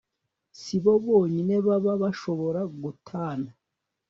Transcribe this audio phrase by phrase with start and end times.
[0.59, 3.49] si bo bonyine baba bashobora gutana